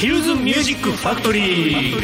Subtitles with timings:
[0.00, 2.00] ヒルズミュージックファクトリー。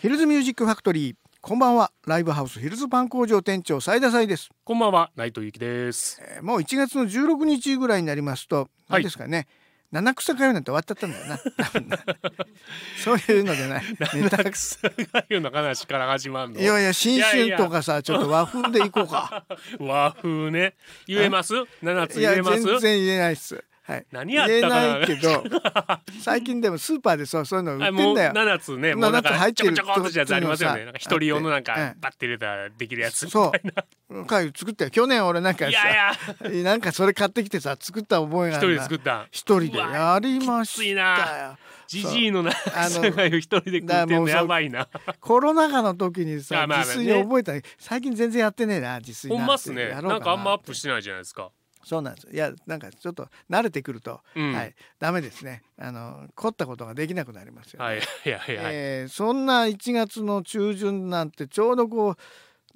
[0.00, 1.16] ヒルズミュージックファクトリー。
[1.40, 1.90] こんばんは。
[2.06, 5.10] ライブハウスヒルズパン工場店長斉田斉です、こんばんは。
[5.16, 6.20] 内藤由紀です。
[6.22, 8.68] えーもう1月の16日ぐらいになりますとはい。
[8.88, 9.46] 何ですかね、
[9.90, 11.38] 七草がゆなんて終わっちゃったんだよな。
[11.38, 11.98] 多分な
[13.02, 13.84] そういうのじゃない。
[14.14, 16.60] ネタ七草がゆの話から始まるの？
[16.60, 17.56] いやいや新いやいや。
[17.56, 19.44] 春とかさちょっと和風でいこうか。
[19.80, 20.74] 和風ね。
[21.06, 21.54] 言えます？
[21.82, 22.62] 七ついや言えます？
[22.62, 24.06] 全然言えないっすはい。
[24.12, 24.82] 何やったかな。
[24.82, 25.44] 言えないけど
[26.22, 28.32] 最近でもスーパーでそうそういうの売ってんだよ。
[28.32, 30.92] 七つねもうなん七つ入ってるかちょこちょこっとやつありますよね。
[30.96, 32.22] 一人用のなんかバッて。
[32.22, 33.28] 入れたらできるやつ。
[33.28, 33.52] そ
[34.08, 34.26] う。
[34.26, 35.88] 会作ったよ去年俺なんかいさ。
[35.88, 36.14] や
[36.48, 36.62] いや。
[36.62, 39.26] なんかそれ買ってきてさ作った覚えがあ一人で作った。
[39.32, 40.96] 一人でやりましたよ。
[40.96, 41.58] な。
[41.88, 43.06] じじいの七あの
[43.38, 44.88] 一人で食ってんのやばいな。
[45.20, 49.40] コロナ禍の時にさあまあ自炊に覚えた最近全然やってねえな自炊なんて。
[49.40, 49.88] ほんまっすね。
[49.88, 51.50] なんかあんまアップししてないじゃないですか
[51.84, 52.28] そうなんです。
[52.32, 54.52] いやなんかちょっと慣れてくると、うん。
[54.52, 54.74] はい。
[54.98, 55.62] ダメですね。
[55.78, 57.98] あの凝ったことができなくなりますよね、はい。
[58.24, 62.16] いやいやはいえーそんな1月の中旬なんてちょうどこう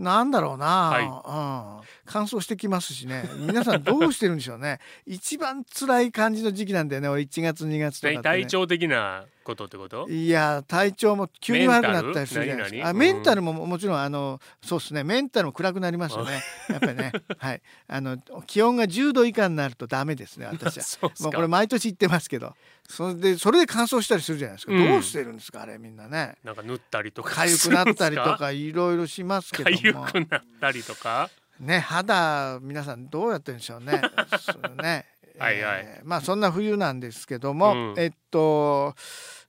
[0.03, 1.05] なんだろうな、はい。
[1.05, 3.29] うん、乾燥してきますしね。
[3.39, 4.79] 皆さんどうしてるんでしょうね。
[5.07, 10.09] 一番辛い感じの時期なんだよね俺1月2月とかって、ね、体調的なことってこと？
[10.11, 12.89] いや体調も急に悪くなったりするじゃないですか。
[12.91, 15.05] あメンタルももちろんあのそうですね。
[15.05, 16.43] メンタルも暗くなりますよね。
[16.69, 17.13] やっぱりね。
[17.39, 17.63] はい。
[17.89, 21.11] あの気温が10度以下になるとダメですね 私は。
[21.21, 22.55] もうこれ毎年言ってますけど。
[22.89, 26.37] それでそれで乾燥したりするじゃないですか、うんどうしてるんですかあれみんなね。
[26.45, 31.29] なんか塗ったりとか痒くなったりとかいろいろしますけど痒もくなったりとか？
[31.59, 34.01] ね肌皆さんどうやってるんでしょうね。
[34.41, 35.05] そうね。
[35.39, 35.83] はいはい。
[35.85, 37.95] えーまあそんな冬なんですけども、うん。
[37.99, 38.95] えっと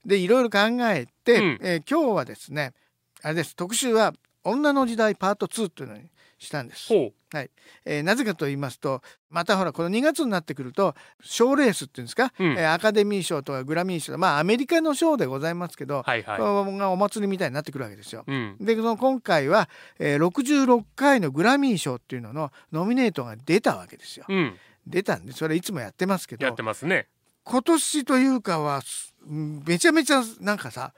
[0.08, 1.59] でいろいろ考えて、うん。
[1.61, 2.73] えー今日はですね
[3.22, 6.88] あれです特集は「女の時代パート2」というのにしたんです。
[6.88, 7.49] ほはい。
[7.83, 12.52] えーなぜかと言いますとまたほらこの2月になってくると賞レースっていうんですか、うん。
[12.53, 16.42] えーアカデミー賞とかグラミー賞まあアメリカの賞でございますけど、うはいはい。
[16.42, 18.23] お祭りみたいになってくるわけですよ。
[18.25, 18.55] うん。
[18.61, 19.67] でその今回は、
[19.99, 24.26] えー66回のグラミー賞っていうののノミネートが出たわけですよ。
[24.30, 24.55] うん。
[24.86, 27.08] 出たんでそれいつもやってますけどやってますね。
[27.43, 28.82] 今年というかは
[29.27, 30.93] めちゃめちゃなんかさ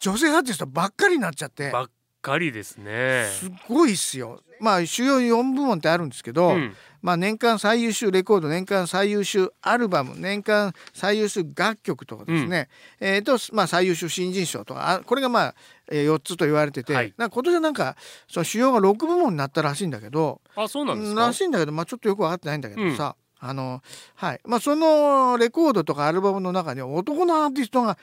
[0.00, 1.70] 女性アーティストばっかりになっちゃって。
[1.70, 1.90] ばっ
[2.20, 3.26] かりですね。
[3.38, 4.40] すごいっすよ。
[4.60, 6.74] まあ主要4部門ってあるんですけど、うん。
[7.02, 12.68] まあ年間最優秀レコード年間最優秀アルバム年間最優秀楽曲とかですね、
[12.98, 15.54] えーと、まあ、最優秀新人賞とかあこれがまあ、
[15.92, 17.12] えー4つと言われてて、はい。
[17.18, 17.96] なんか今年はなんか
[18.26, 21.20] その主要が6部門になったらしいんだけどあそうなんですか？
[21.26, 23.16] らしいんだけど、まあ、ちょっとよく分かってないんだけどさ、
[23.46, 23.82] あの
[24.14, 24.40] はい。
[24.44, 27.98] まあ、そのレコードとかアルバムの中には男のアーティストが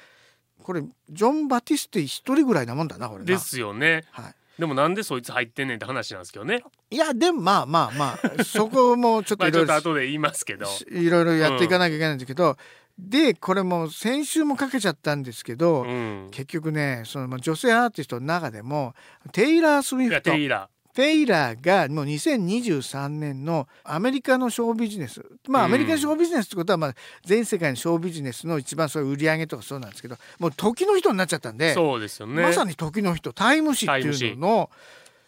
[0.62, 3.26] これジョン・バティステ一人ぐらいなもんだなこれな。
[3.26, 4.04] ですよね。
[4.12, 4.36] はい。
[4.60, 6.64] でもなんでそいつ入ってんねんって話なんですけどね。
[6.92, 10.68] いやでもまあまあまあそこもちょっといろいろと後で言いますけど。
[10.92, 12.56] いろいろやっていかなきゃいけないんですけど、
[13.00, 16.28] でこれも先週もかけちゃったんですけど、うん。
[16.30, 18.94] 結局ねそのまあ女性アーティストの中でも
[19.32, 20.30] テイラー・スウィフト。
[20.30, 25.24] テイラテイラーがもう2023年のアメリカのショービジネス。
[25.48, 25.72] まあアうん。
[25.72, 26.94] メリカのショービジネスってことはまあ
[27.26, 32.42] 全世界のショービジネスの一番そういう売り上げとかそうなんですけどもう時の人になっちゃったんで、そうですよね。
[32.42, 34.70] まさに時の人タイム誌っていうの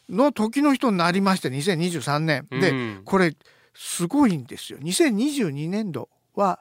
[0.09, 2.47] のの時の人になりまして2023年。
[2.51, 3.01] で、うん。
[3.05, 3.35] これ
[3.73, 4.79] すごいんですよ。
[4.79, 6.59] 2022年度は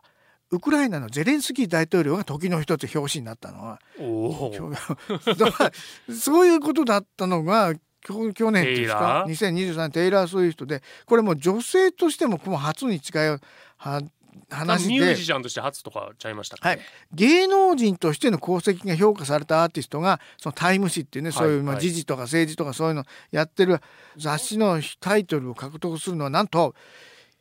[0.50, 3.80] ウクライナのゼレンスキー大統領が時の人って表紙になったのは。
[6.14, 14.02] そういうことだったのが去去年ですかテイ2023年テイラー・スウィフトでこれもう女性としてももう初に近いは
[14.50, 14.88] 話で。
[14.88, 16.80] ミュージシャンとして初とかちゃいましたはい、
[17.12, 21.82] 芸能人としての功績が評価されたアーティストがそのタイム誌っていうね、はいそういうまあはい。
[21.82, 23.80] 時事とか政治とかそういうのやってる
[24.16, 26.74] 雑誌のタイトルを獲得するのはなんと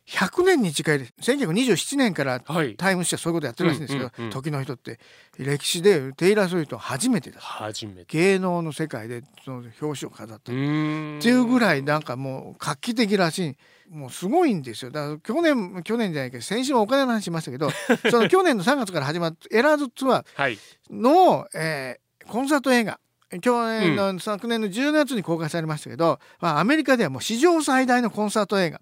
[0.08, 2.74] 100年に近いです1927年からはい。
[2.76, 4.98] タイム誌はそういうことやってるらしいんですけど、うんうんうん時の人って
[5.38, 8.06] 歴史でテイラー・スウィフトは初めてだ初めて。
[8.08, 10.34] 芸能の世界でその表紙を飾った。
[10.36, 13.56] っていうぐらいなんかもう画期的らしい。
[13.94, 14.90] もうすごいんですよ。
[14.90, 17.70] だから去年去年じゃないけど先週もお金の話しましたけど
[18.10, 20.58] その去年の3月から始まったエラーズツアーはい。
[20.90, 23.00] の、えーコンサート映画。
[23.40, 28.80] 去年の、昨年の10月に公開されましたけど、まあ、アメリカではもう史上最大のコンサート映画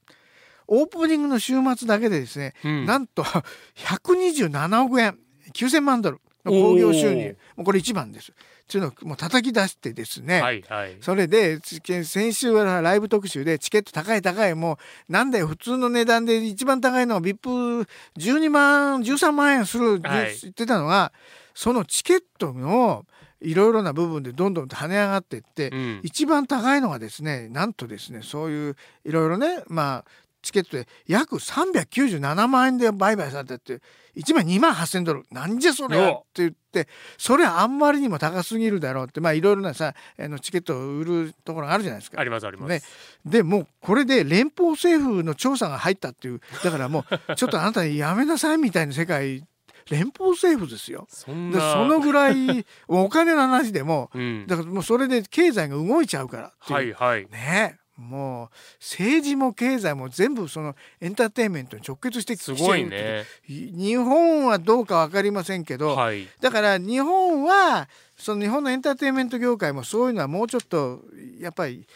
[0.71, 2.87] オープニングの週末だけでですね、うん。
[2.87, 3.23] なんと
[3.77, 5.19] 127億円。
[5.53, 7.37] 9,000万ドルの興行収入。
[7.57, 8.31] もうこれ一番です。
[8.31, 8.35] っ
[8.71, 10.97] ていうのをもう叩き出してですね、はいはい。
[11.01, 14.79] それでち先週はライブ特集でチケット高い高いも
[15.09, 21.13] うなんだよ普通の値段で一番高いのは VIP12 万13万円するってはい言ってたのが、
[21.53, 23.07] そのチケットの
[23.41, 26.01] いろいろな部分でどんどんと跳ね上がっていって、うん。
[26.05, 33.81] 一番高いのがですねなんとですねそういういろいろねまあチケットで約397万円で売買されたって
[34.17, 36.89] 1枚2万8,000ドルなんじゃそれって言って
[37.19, 42.21] それあんまりにも高すぎるだろうってまあいろいろなさあのチケットを売るところがあるじゃないですか。
[42.21, 42.71] ありますあります。
[42.71, 42.83] ね、
[43.25, 49.45] でもうこれで連邦政府の調査が入ったっていうだからもう ちょっとあなたやめなさいみたいな世界
[49.91, 51.07] 連邦政府ですよ。
[51.11, 54.47] でそんなそのぐらいお金の話でもうん。
[54.47, 57.27] だからもうそれで経済が動いちゃうからっていうはいはい。
[57.31, 58.49] ねもう
[58.81, 63.25] 政治も経済も全部そのエンターテインメントに直結してきてすごいね。
[63.47, 66.27] 日本はどうか分かりませんけど、はい。
[66.41, 71.01] だから日本はその日本のエンターテインメント業界もそういうのはもうちょっと
[71.39, 71.87] やっぱり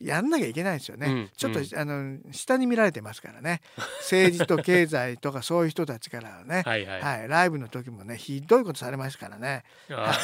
[0.00, 3.60] やんなきゃいけないですよね、うんちょっと、うんあの下に見られてますからね。
[4.00, 7.28] 政治と経済とかそういう人たちからはね、はいはい。
[7.28, 9.64] ライブの時もねひどいことされましたからね。
[9.90, 10.18] あ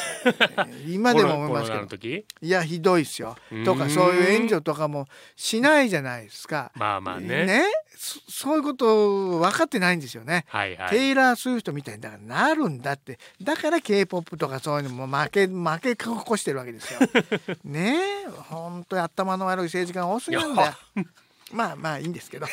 [0.86, 1.86] 今でも思いますけど。
[1.86, 2.24] 時？
[2.40, 3.36] いやひどいですよ。
[3.64, 6.72] とかそういう援助とかもしないじゃないですか。
[6.74, 7.64] まあまあね。
[7.96, 10.44] そそういうこと分かってないんですよね。
[10.48, 10.90] はいはい。
[10.90, 13.18] テイラー・スウィフトみたいにだからなるんだって。
[13.42, 17.00] だから k p o p とかそういうのも負け負けここしてるわけですよ。
[17.64, 17.96] ね？
[18.24, 20.72] え本当に頭の悪い政治家が多すぎるんだよ。
[21.52, 22.50] まあまあいいんですけど、は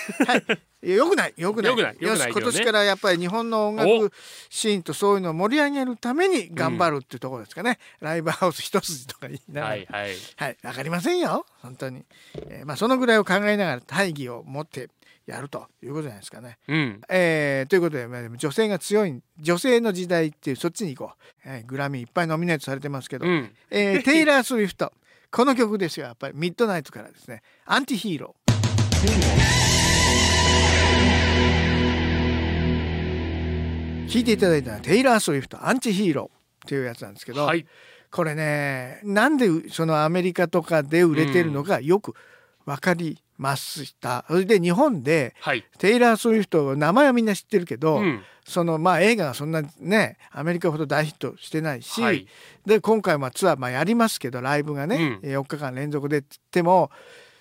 [0.81, 1.34] い、よくない。
[1.36, 1.72] よくない。
[1.72, 1.98] よくない。
[2.00, 4.12] よし今年からやっぱり日本の音楽
[4.50, 10.12] シーンとそういうのを盛り上げるために頑張るっていうところですかね、ライブハウス一筋とか言いながら、はいはい。
[10.38, 12.06] はい、わかりませんよ、本当に。
[12.50, 14.90] えーまあ、そのぐらいを考えながら大義を持って
[15.25, 16.57] やるということじゃないですかね。
[16.68, 17.02] うん。
[17.10, 21.13] えーということで、まあ、でも女性が強い女性の時代っていうそっちに行こ
[21.46, 23.52] う、はいグラミーいっぱいノミネートされてますけど、うん。
[23.72, 24.94] えーテイラー・スウィフト
[25.36, 28.56] この曲ですよやっぱりミッドナイツからですね「アンティヒーロー」
[34.10, 36.28] 聴いていただいたのはテイラー・スウィフト「アンティヒーロー」
[36.66, 37.66] っていうやつなんですけど、はい。
[38.12, 42.14] これねなんでそのアメリカとかで売れてるのかよく
[42.66, 44.24] 分かりました。
[44.30, 45.66] それで日本ではい。
[45.80, 48.24] テイラー・スウィフト名前はみんな知ってるけど、うん。
[48.47, 52.27] そのまあ映画がそんなねアメリカほど大ヒットしてないし、はい。
[52.65, 56.92] で今回もツアーまあやりますけどライブがね、うん4日間連続でって言っても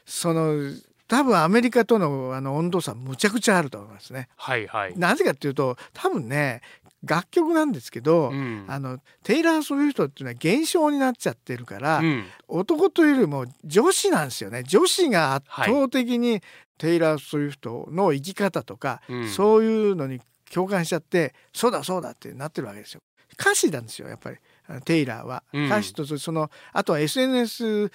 [0.06, 0.72] その
[1.06, 4.28] 多分アメリカとのあの温度差むちゃくちゃあると思いますね。
[4.36, 4.94] はいはい。
[4.96, 6.62] なぜかっていうと多分ね
[7.04, 8.64] 楽曲なんですけど、うん。
[8.66, 12.24] あのテイラー・スウィフトっていうのは現象になっちゃってるから、うん。
[12.48, 16.40] 男というよりも女子なんですよね女子が圧倒的に
[16.78, 20.20] テイラー・スウィフトの生き方とか、うんそういうのに
[20.54, 23.00] 共感しちゃってそうだそうだってなってるわけですよ。
[23.38, 24.36] 歌詞なんですよやっぱり。
[24.84, 25.66] テイラーは、うん。
[25.66, 27.90] 歌詞とそのあとは SNS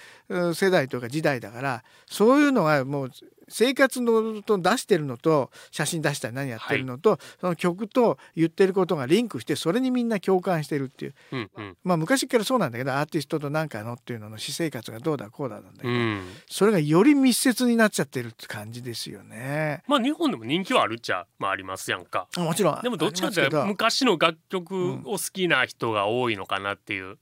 [0.54, 3.10] 世代とか時代だからそういうのがもう
[3.50, 11.50] 生活のと出してるのと写真出したり何やってるのと、その曲と言ってることがリンクしてそれにみんな共感してるっていううん。
[11.56, 11.76] うん。
[11.84, 16.22] まあ昔からそうなんだけどアーティストとなんかのっていうのの私生活がどうだこうだなんだけど、うん。
[16.48, 19.82] それがより密接になっちゃってるって感じですよね。
[19.86, 22.28] まあ日本でも人気はあるっちゃまあありますやんか。
[22.36, 27.18] もちろんでもどっちかっていうと昔の楽曲を好きな人が多いのかなっていう。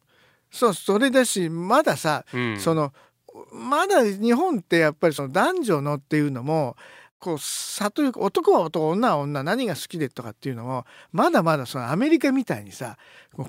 [0.51, 2.59] そうそれだしまださ、うん。
[2.59, 2.93] その
[3.53, 6.77] まだ日本ってやっぱりその男女のっていうのも
[7.19, 12.97] こう差というか男は男女は女何が好きでとかっていうのもまだまだそのアメリカみたいにさ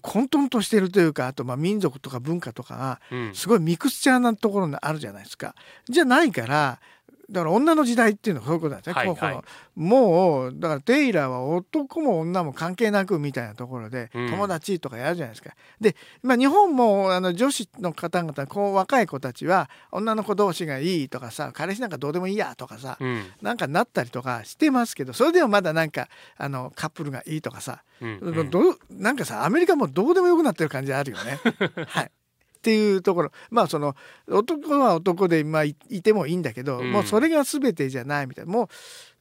[0.01, 3.35] 混沌としてるというかあとまあ民族とか文化とかがうん。
[3.35, 5.53] すごいミクスチャーなところがあるじゃないですか。
[5.87, 6.79] じゃないから
[7.29, 9.41] だから女の時代っていうのはそういうことなんですね。
[9.75, 15.55] もうだからテイラーは男も女も関係なくみたいなところで、うん友達とかやるじゃないですか。
[15.81, 23.23] で、まあ、日本もあの女子の方々こう若い子たちは女の子同士がいいとかさ彼氏なんかどうでもいいやとかさ、うん。
[23.41, 28.19] なんかなったりとかしてますけどそれでもまだなんかあのカップルがいいとかさ、うん。
[28.21, 31.39] うんどなんかさアメリカもどうでもよくなってる感じあるよね。
[31.87, 32.11] はい
[32.59, 33.31] っていうところ。
[33.49, 33.95] まあその
[34.27, 36.91] 男は男で、まあ、いいてもいいんだけど、うん。
[36.91, 38.51] もうそれが全てじゃないみたいな。
[38.51, 38.69] も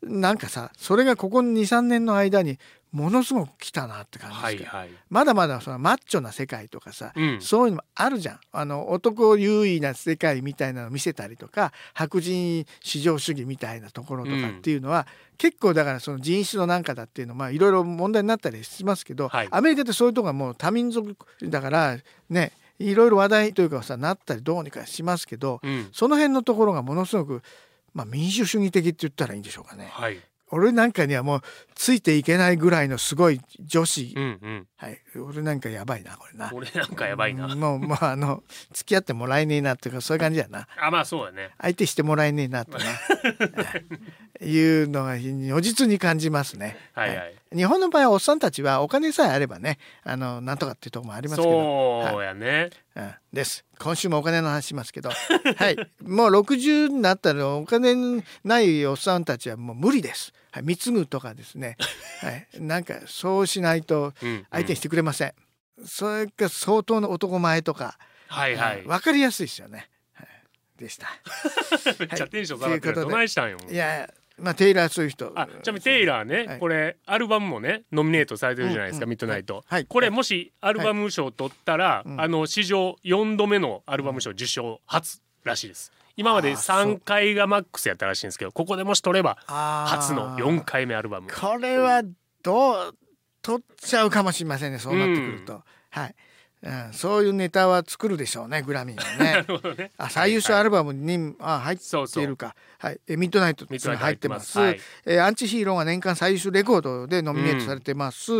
[0.02, 2.58] うなんかさそれがここ23年の間に
[2.90, 4.90] ものすごく来たなって感じですけど、はいはい。
[5.08, 7.40] まだまだそのマッチョな世界とかさ、うん。
[7.40, 8.40] そういうのもあるじゃん。
[8.50, 19.48] あの男優位な世界みたいなのを見せたりとか白人至上主義みたいなところとかっていうのは、結構だからその人種のなんかだっていうのはまあいろいろ問題になったりしますけど、はい。
[19.50, 21.96] アメリカってそういうとこがもう多民族だから
[22.30, 25.88] ねいろいろ話題というかさなったりどうにかしますけど、うん。
[25.92, 27.42] その辺のところがものすごく、
[27.92, 29.88] まあ、民主主義的って言ったらいいんでしょうかね。
[29.90, 30.18] はい。
[30.50, 31.40] 俺なんかにはもう
[31.74, 34.66] ついていけないぐらいのすごい女子、うんうん。
[34.76, 36.50] はい、俺なんかやばいなこれな。
[36.52, 37.48] 俺なんかやばいな。
[37.54, 41.50] もうまああの付き合ってもらえねえなっていうかそういう感じやなあまあそうだね。
[41.60, 42.78] 相手してもらえねえなってな
[44.46, 46.76] いうのが如実に感じますね。
[46.94, 47.34] はいはい。
[47.54, 52.70] 日本の場合はおっさんたちはお金さえあればねあのなんとかっていうところもありますけど、そうやね。
[52.96, 53.64] うんです。
[53.78, 55.10] 今週もお金の話しますけど。
[55.56, 55.76] はい。
[56.02, 61.76] もう60になったらお金ないおっさんたちはもう無理です、はい、貢ぐとかですね、
[62.20, 65.34] はい、なんかそうしないとうん相手にしてくれません、
[65.84, 68.82] それが相当の男前とか、はいはい。
[68.82, 70.28] 分かりやすいですよね、はい、
[70.78, 71.08] でした。
[72.00, 72.94] めっちゃテンション下がってる。
[72.94, 73.58] といどないしたんよ。
[73.70, 74.08] いや
[74.40, 76.58] まあテイラーそういう人あちなみにテイラーね、はい。
[76.58, 79.84] これアルバムもねノミネートされてるじゃないですか、うんうんミッドナイト、はい。
[79.86, 82.20] これもしアルバム賞取ったら、うん。
[82.20, 85.92] あの史上4度目のアルバム賞受賞初らしいです。
[86.16, 91.28] 今まであーそう3回がマックスやったらしいんですけどここでもし取れば初の4回目アルバム。
[91.30, 92.02] これは
[92.42, 92.94] どう
[93.42, 96.14] 取っちゃうかもしれませんねそうなってくると、はい、
[96.60, 99.90] うん、そういうネタは作るでしょうねグラミーはね。
[99.96, 102.56] あ最優秀アルバムに、あ入っているか。
[102.78, 103.00] はい。
[103.06, 104.58] えミッドナイトって入ってます。
[104.58, 104.80] はい。
[105.04, 108.32] えーアンチヒーローが年間最優秀レコードでノミネートされてます、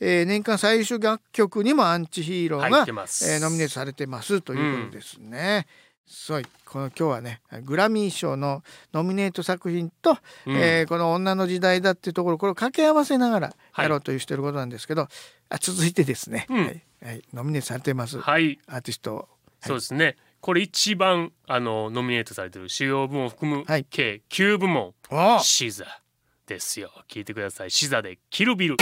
[0.00, 5.66] えー年間最優秀楽曲にもアンチヒーロー入がえーノミネートされてますということですね。
[6.06, 10.16] そうこの今日はねグラミー賞のノミネート作品と、
[10.46, 10.56] うん。
[10.56, 13.84] えーこの女の時代だっていうところこれを掛け合わせながらはい。
[13.84, 15.08] やろうというしてることなんですけど、
[15.48, 16.64] あ続いてですね、うん。
[16.64, 16.82] はい。
[17.04, 18.58] はい、ノミネートされてます、はい。
[18.66, 19.14] アーティスト。
[19.14, 19.28] を
[19.64, 20.16] そうですね。
[20.40, 23.86] これ一番あのノミネートされてる主要部門を含むはい。
[23.88, 26.00] 計9部門、おシザ
[26.46, 26.90] ですよ。
[27.08, 27.70] 聞いてください。
[27.70, 28.76] シザでキルビル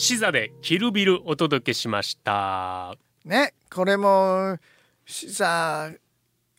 [0.00, 2.96] シザでキルビルお届けしました。
[3.26, 4.56] ねこれも
[5.04, 5.90] さ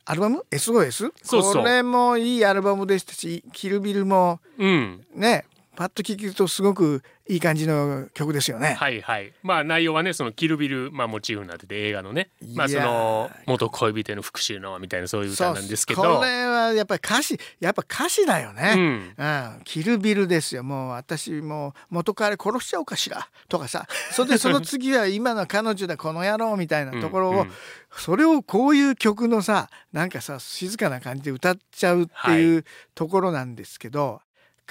[0.06, 1.12] アルバム？SOS?
[1.24, 1.54] そうそう。
[1.56, 5.04] これもいいアルバムでしたし「キルビル」もうん。
[5.16, 5.46] ね
[5.76, 8.76] パッと聴くとすごくいい感じの曲ですよね。
[8.78, 9.32] はいはい。
[9.42, 12.30] まあ内容はねそのキルビル、まあ、モチーフになってて映画のね。
[12.56, 16.02] まあその元恋人への復讐のみたいなそういう歌なんですけど。
[16.02, 18.76] これはやっぱり歌詞やっぱ歌詞だようね。
[18.76, 19.14] ん。
[19.18, 19.24] う
[19.60, 20.64] ん、キルビルですよ。
[20.64, 23.88] もう私もう元彼殺しちゃおうかしらとかさ。
[24.12, 27.52] それでその次は今の彼女だこの野郎みたいなところを、うんうん。
[27.96, 34.22] それをこういう曲のさなんかさ静かな感じで歌っちゃうっていうところなんですけど、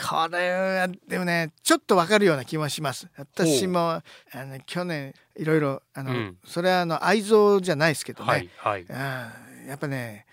[0.02, 3.08] これはでもねちょっとわかるような気もします。
[3.16, 4.02] 私もあ
[4.34, 6.38] の去年いろいろあの、うん。
[6.44, 8.82] それはあの愛憎じゃないですけどね、はいはい。
[8.82, 8.84] う
[9.66, 10.26] んやっぱね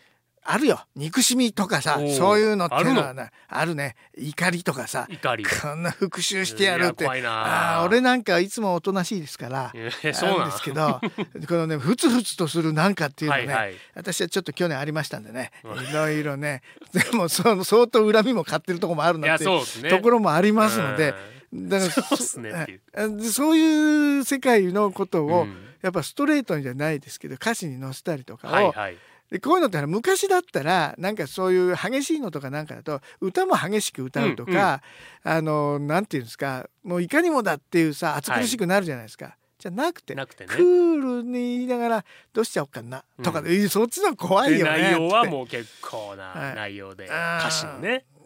[0.50, 0.80] あるよ。
[0.96, 3.96] 憎しみとかさそういうのっていうのはなあるね。
[4.18, 5.46] 怒りとかさ怒り。
[5.46, 7.06] こんな復讐してやるって。
[7.06, 11.01] あー俺なんかいつもおとなしいですからえーそうなんあるんですけど
[11.50, 13.74] このねふつふつとするなんかっていうのね、はいはい。
[13.94, 15.84] 私はちょっと去年ありましたんでねうん。
[15.84, 16.62] いろいろね
[16.94, 19.89] でもその相当恨みも買ってるところもあるなってそうね。
[19.89, 21.13] ところもありますので、
[21.54, 25.68] だから そうそういう世界のことを、うん。
[25.82, 28.98] やっぱストレートにじゃないですけど歌詞に載せたりとかを、はいはい
[29.31, 34.81] でこういうのって昔だったらなんかそういう激しいのとかなんかだと歌も激しく歌うとか、
[35.24, 39.36] あのなんていうんですかもういかにもだっていうさ暑苦しくなるじゃないですか。
[39.60, 40.50] じゃなくてなくてね。
[40.50, 46.55] クールに言いながらどうしちゃおうかなとかで、えそっちの怖いでよね内容はもう結構はない。
[46.55, 47.48] 内容であー。
[47.48, 48.05] 歌詞のね。
[48.12, 48.17] うん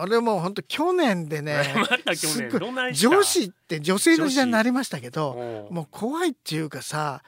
[0.00, 1.62] 俺もう本当去年でね
[2.72, 7.22] 年女子って女性の時代になりましたけどもう怖いっていうかさ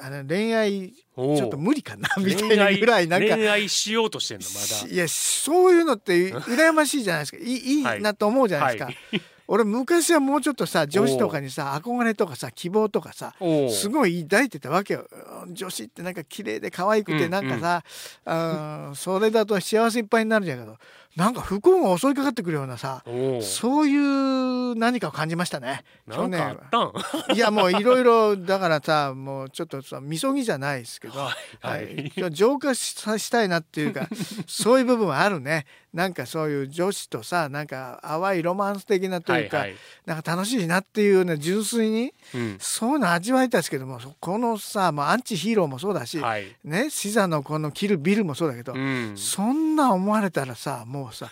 [0.00, 3.36] あの恋愛ちょっと無理かな みたいなぐらいなんか。
[3.36, 4.92] 恋愛しようとしてんのまだ。
[4.92, 7.38] いやそういうのって羨ましいじゃないですか。
[7.38, 7.80] いいい。
[7.80, 9.22] いはいなと思うじゃないですか、はい。
[9.46, 13.34] 俺昔はもうちょっとさ女子とかにさ憧れとかさ希望とかさ
[13.70, 15.06] すごい抱いてたわけよ。
[15.46, 17.84] うん女子ってなんか綺麗で可愛くてうんなんかさ、
[18.24, 20.78] あーそれだと幸せいっぱいになるんだけど
[21.16, 23.04] なんか不幸が襲いかかってくるようなさ
[23.42, 25.84] そういう何かを感じましたね。
[26.08, 26.92] なんかあったん？
[27.36, 31.30] いやもういろいろだからさもうちょっとさみそぎじゃないですけど、は
[31.78, 32.32] いはい。
[32.32, 34.08] 浄化 したいなっていうか
[34.48, 39.78] そういう部分はあるねなんかそういう女子とさなんか淡いロマンス的なというか、はいはい。
[40.04, 42.56] なんか楽しいなっていうような純粋にうん。
[42.58, 46.44] そういうの味わいたいですけどもこのさ、まあ、アンチヒーローもそうだし、はい。
[46.64, 49.14] ねシザのこのキルビルもそうだけど、うん。
[49.16, 51.30] そんな思われたらさもうさ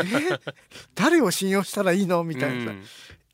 [0.00, 0.38] え
[0.94, 2.22] 誰を信用したらいいの？
[2.24, 2.84] みたいなさ、うん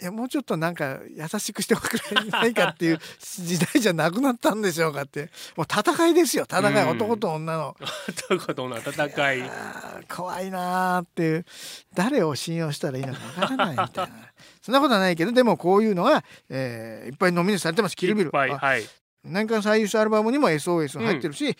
[0.00, 5.30] いやもうちょっとなんか優しくしてくれないかっていう時代じゃなくなったんでしょうかって。
[5.56, 6.44] もう戦いですよ。
[6.44, 6.88] 戦い、うん。
[6.90, 7.76] 男と女の。
[8.28, 9.42] 男との戦い。
[10.08, 11.44] 怖いなーっていう。
[11.94, 14.12] 誰を信用したらいいのかわからないみたいな。
[14.62, 18.26] そんなことはないけどでもこういうのが、えーいっぱいノミネートされてます「キルビル。
[18.26, 18.50] いっ」ぱい。
[18.50, 18.84] あはい
[19.24, 21.54] 年間最優秀アルバムにも SOS 入ってるし、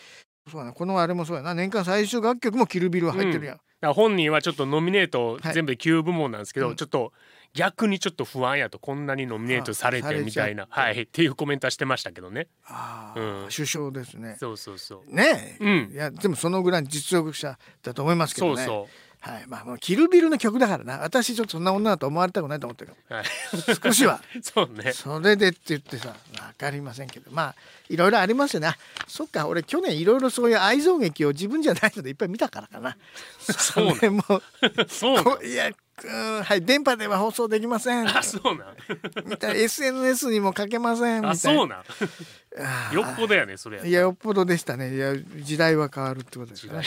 [0.51, 0.73] そうだな。
[0.73, 1.55] このあれもそうやな。
[1.55, 6.77] 年間最優秀楽曲も「キルビル」は入ってるやん、だから本人はちょっとノミネートはい全部で9部門なんですけど、うん。
[6.77, 7.13] ちょっと
[7.55, 11.03] 逆にちょっと不安やとこんなにノミネートされててみたいなはい。
[11.03, 12.47] っていうコメントはしてましたけどね。
[12.67, 13.45] あうん。
[13.47, 14.37] あ首相ですね。
[14.39, 15.15] そうそうそう。
[15.15, 15.91] ねえ、うん。
[15.93, 18.57] いやでもそのぐらいの実力者だと思いますけどね。
[18.57, 18.89] そうそ
[19.21, 20.99] はい、まあもうキルビルの曲だからな。
[21.01, 23.25] 私ちょっとそんな女だと思われたくないと思ってるはい。
[23.83, 24.23] 少しは。
[24.43, 24.93] そうね。
[24.93, 27.31] それでって言ってさ分かりませんけど。
[27.31, 27.55] まあ
[27.91, 28.69] いろいろありますよね。
[28.69, 28.77] あ
[29.07, 29.47] そっか。
[29.47, 32.97] 俺去年いろいろそういう愛憎劇を自分じゃないのでいっぱい見たからかな。
[33.41, 34.25] それも。
[34.29, 34.43] う
[34.89, 35.71] そういや
[36.07, 36.43] うん。
[36.43, 38.09] はい電波では放送できません。
[38.09, 39.29] あそうなん。
[39.29, 39.55] みたい。
[39.55, 41.31] な SNS にも書けませんみたいな。
[41.31, 42.95] あそうなん。
[42.95, 44.95] よっぽどやねそれやいやよっぽどでしたね。
[44.95, 46.83] いや時代は変わるってことですね。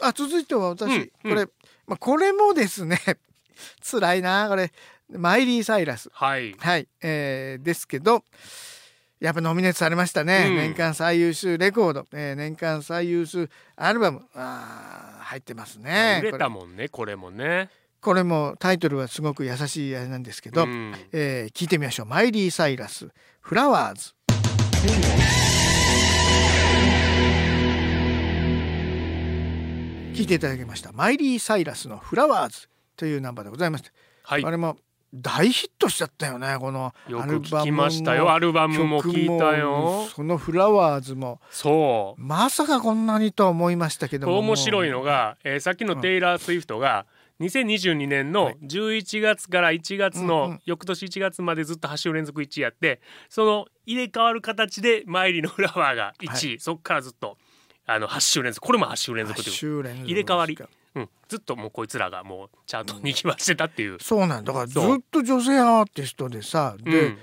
[0.00, 1.10] あ続いては私、うんうん。
[1.30, 1.46] これ、
[1.86, 2.98] まあ、これもですね
[3.82, 4.72] 辛いなこれ。
[5.10, 6.10] マイリー・サイラス。
[6.12, 6.54] はい。
[6.58, 8.24] はい、えーですけど
[9.18, 10.56] やっぱノミネートされましたね、うん。
[10.56, 14.22] 年間最優秀レコード、えー年間最優秀アルバム。
[14.34, 16.20] あー入ってますね。
[16.22, 17.70] 売れたもんねこれもね
[18.06, 20.94] これもタイトルはすごく優しいあれなんですけど、うん。
[21.10, 22.06] えー聞いてみましょう。
[22.06, 23.08] マイリー・サイラス
[23.42, 24.12] 「フラワーズ」
[30.14, 30.92] 聞いていただきました。
[30.92, 33.90] マイリー・サイラスの「フラワーズ」というナンバーでございまして、
[34.22, 34.44] はい。
[34.44, 34.76] あれも
[35.12, 38.30] 大ヒットしちゃったよねこのアルバム聞きましたよ。
[38.30, 39.70] アルバムも聞いた曲よ。
[39.72, 41.40] もその「フラワーズ」も。
[41.50, 42.22] そう。
[42.22, 44.38] まさかこんなにとは思いましたけども。
[44.38, 47.04] 面白いのが、えーさっきのテイラー・スウィフトが
[47.40, 50.60] 2022年の11月から1月の、うんうん。
[50.64, 57.38] 翌年1月までずっと8週連続1位やってその入れ替わる形で「マイリーのフラワー」が1位、そっからずっと
[57.86, 58.66] あの8週連続。
[58.66, 60.58] これも8週連続という、周連続入れ替わり。
[60.94, 63.98] うん、ずっともうこいつらがもうチャートに行きましてたっていう。
[64.00, 64.52] そうなんだ。
[64.54, 67.18] からずっと女性アーティストでさで、うん。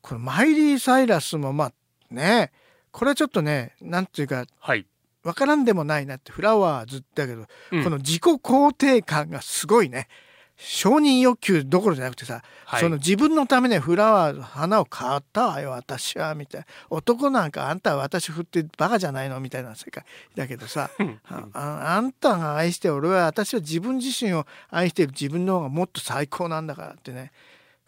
[0.00, 1.72] このマイリー・サイラスもまあ
[2.10, 2.52] ね
[2.90, 4.86] これはちょっとねなんていうかはい、
[5.28, 7.84] わからんでもないなってフラワーズだけど、うん。
[7.84, 10.08] この自己肯定感がすごいね。
[10.56, 12.80] 承認欲求どころじゃなくてさ、はい。
[12.80, 16.66] その自分のためにフラワー花を買ったわよ私はみたいな。
[16.88, 20.02] 男なんかあんたは私振ってバカじゃないのみたいな世界
[20.34, 21.20] だけどさうん。
[21.52, 25.12] あんたが愛して俺は私は自分自身を愛している。
[25.12, 27.32] 自分の方がもっと最高なんだからってね。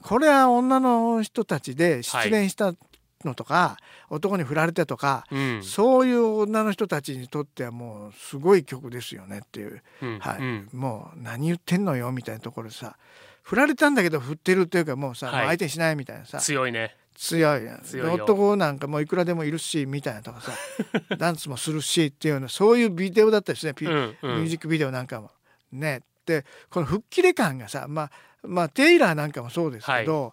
[0.03, 2.75] これは女の人たちで失恋した
[3.25, 3.77] のとか、
[4.09, 5.62] 男に振られたとか、うん。
[5.62, 10.39] そういう女の人たちにとってはもうすごい曲ですよねっていう、うんはい。
[10.39, 10.69] うん。
[10.73, 12.97] もう何言ってんのよみたいなところでさ
[13.43, 15.47] 振られたんだけど振ってるっていうかもうさ、はい。
[15.47, 16.39] 相手にしないみたいなさ。
[16.39, 17.80] 強いね。
[17.85, 20.52] 強い男なんかもういくらでもいるしみたいなとかさ
[21.19, 24.06] ダンスもするしっていうようなそういうビデオだったりですね、ピうんうん。
[24.06, 25.30] ミュージックビデオなんかも。
[25.73, 26.00] ね。
[26.25, 28.11] でこの吹っ切れ感がさまあ
[28.43, 30.33] まあテイラーなんかもそうですけど、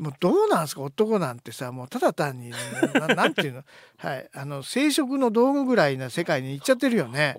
[0.00, 2.50] もうどうなんですか男なんてさもうただ単に
[2.94, 3.62] な なんていうの？
[3.98, 7.36] はいあの生殖の道具ぐらいな世界に行っちゃってるよね。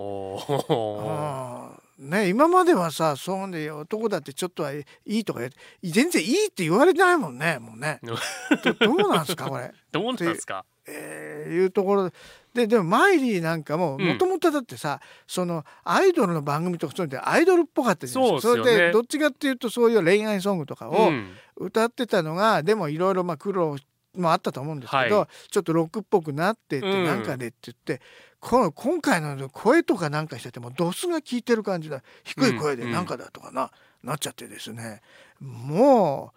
[1.98, 8.00] ね今まではさそうで男だってちょっとはいいとか言って全然いいって言われてないもんねもうね。
[8.64, 9.72] どどうなんですかこれ？
[9.92, 10.64] どうなんですか？
[10.88, 12.10] えーいうところ
[12.54, 12.68] で。
[12.68, 14.06] でもマイリーなんかもうん。
[14.06, 21.30] もともとだってさ、そのアイドルの番組とかそういうのでアイドルっぽかったじゃないですかそれでどっちかっていうとそういう恋愛ソングとかをうん
[21.62, 23.78] 歌ってたのが、でもいろいろまあ苦労
[24.16, 27.06] もあったと思うんですけど、はちょっとロックっぽくなってって、うん。
[27.06, 28.02] なんかでって言って
[28.40, 32.02] この今回の声とかなんかしててもドスが効いてる感じだ。
[32.24, 33.72] 低い声でなんかだとかな、
[34.04, 35.02] なっちゃってですね。
[35.40, 36.34] も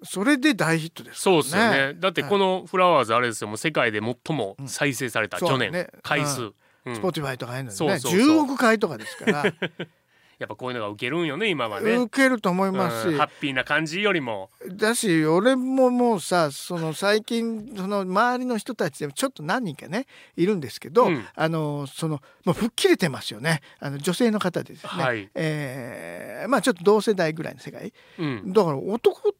[0.00, 1.92] うそれで大ヒットですそうですよね。
[1.92, 3.48] ねだってこのフラワーズあれですよ。
[3.48, 6.54] もう世界で最も再生された、そう去年、ね回数、う
[6.86, 6.96] うん。
[6.96, 7.76] スポティファイとかああいうのでね。
[7.76, 8.36] そうそうそう。
[8.38, 9.44] 10億回とかですから
[10.42, 13.08] やっぱこういうのが受けるんよね今はね、受けると思いますし。
[13.08, 14.50] うんハッピーな感じよりも。
[14.68, 21.24] だし俺ももうさその最近その周りの人たちでもちょっと何人かねいるんですけど、うん。
[21.34, 23.60] あのそのもう吹っ切れてますよね。
[23.78, 25.30] あの女性の方でですね、はい。
[25.34, 27.92] えーまあちょっと同世代ぐらいの世界。
[28.18, 29.34] うん、だから男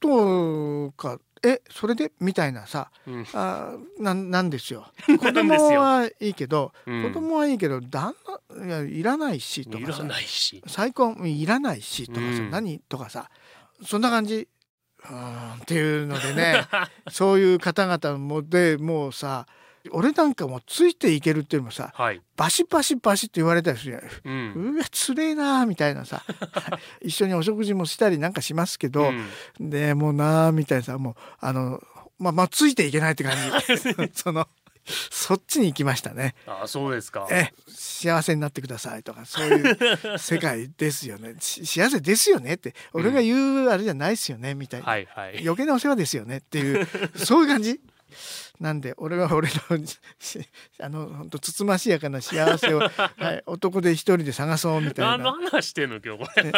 [0.00, 2.12] とかえそれで？
[2.20, 3.26] みたいなさうん。
[3.34, 4.86] あなん なんですよ。
[5.18, 7.02] 子供はいいけど、うん。
[7.02, 8.14] 子供はいいけど旦
[8.56, 10.62] 那いやいらないしといからさないし。
[10.66, 12.50] 再婚いらないしとかさ、うん。
[12.50, 12.80] 何？
[12.88, 13.30] とかさ。
[13.84, 14.48] そんな感じ。
[15.04, 16.66] うーんっていうのでね
[17.10, 19.46] そういう方々もでもうさ
[19.92, 24.02] 俺なんかもついていけるっていうのもさはい、バシバシバシって言われたりするやん。
[24.24, 24.74] うん。
[24.74, 26.22] うわつれえなーみたいなさ。
[27.02, 29.10] 一緒にお食事もしたりなんかしますけど、
[29.58, 29.70] うん。
[29.70, 31.82] でもうなーみたいなさもうあの
[32.18, 34.10] まあまあついていけないって感じ。
[34.14, 34.48] その
[35.10, 36.34] そっちに行きましたね。
[36.46, 37.26] あそうですか。
[37.30, 39.72] え幸せになってくださいとかそうい
[40.14, 41.34] う世界ですよね。
[41.40, 45.40] し幸せですよねって俺が言うあれじゃないですよねみたいな、はいはい。
[45.42, 47.80] 余計なお世話ですよねっていうそういう感じ
[48.60, 49.54] なんで俺は俺の
[50.80, 52.80] あの本当つつましやかな幸せを、
[53.16, 55.18] はい、男で一人で探そうみたいな。
[55.18, 56.52] 何の話してんの今日これ。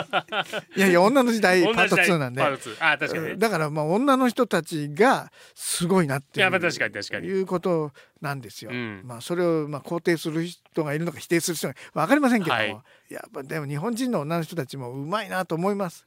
[0.76, 2.42] いやいや女の 時代パート2なんで。
[2.42, 6.50] あ確かに、だからまあ女の人たちがすごいなっていう。
[6.50, 7.28] や確かに確かに。
[7.28, 8.70] いうことなんですよ。
[8.72, 16.06] うん、まあそれをまあ肯定する人がいるのか否定する人が分かりませんけども、はい、やっぱでも日本人の女の人たちもうまいなと思います。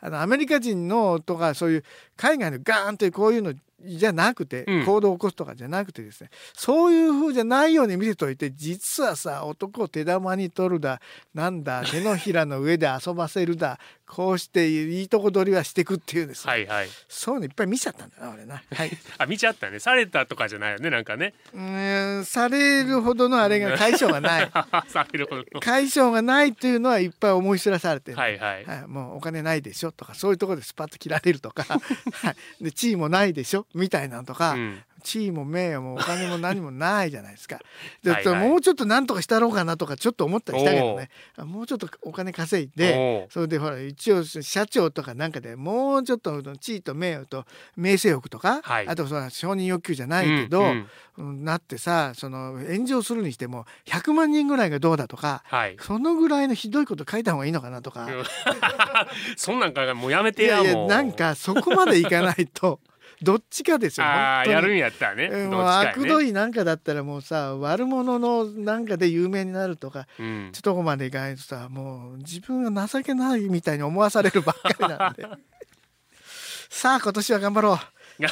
[0.00, 1.84] あのアメリカ人のとかそういう
[2.16, 11.00] 海外のガーンというこういうのじゃなくて、行動を起こすとかじゃなくてですねそういう風じゃないように見せといて実はさ男を手玉に取るだ
[11.34, 19.78] なんだ手のひらの上で遊ばせるだこうしていいとこ取りはしていくっていうですね、はいはい、そういうのいっぱい見ちゃったんだな俺な、 はい、あ見ちゃったね。
[19.78, 21.34] されたとかじゃないよねなんかね。
[21.52, 24.50] うんされるほどのあれが解消がない。
[24.88, 31.64] されるほど解消がないっていうのはいっぱい思い知らされてはいはい、はい、もうお金ないでしょとかそういうところでスパッと切られるとか、
[32.12, 37.60] はい、で地位もないでしょみたいなのとか、うん地位も名誉もお金も何もないじゃないですか。
[38.02, 41.10] ではい、もうちょっと何とかしたろうかなとかちょっと思ったりしたけどね。
[41.38, 47.44] もうちょっとお金稼いでそれでほら一応社長とかなんかでもうちょっと地位と名誉と
[47.76, 50.88] 名声欲とか、はい、あとその承認欲求じゃないけど、うん
[51.18, 58.08] うん、なってさその炎上するにしても100万人ぐらいがどうだとか、はい、そのぐらいのひどいこと書いた方がいいのかなとか。
[59.36, 62.80] そんなんかもうやめてやいやいやなんかそこまでいかないと。
[63.24, 75.26] どっちかですよああやるんやったらね、もう悪どいなんかだったらもうさ悪者のなんかで有名になるとか、うん、ちょっとこまでいかないとさもう自分が情けないみたいに思わされるばっかりなんで。
[76.68, 77.78] さあ今年は頑張ろう。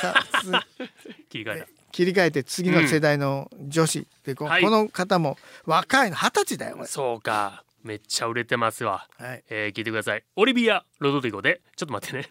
[1.28, 4.02] 切り替え切り替えて次の世代の女子、う。
[4.02, 7.64] ん、でこ,、この方も若いの二十歳だよそうか。
[7.82, 9.44] めっちゃ売れてますわ、はい。
[9.48, 10.24] えー、聞いてください。
[10.36, 12.30] オリビア・ロドリゴでちょっと待ってね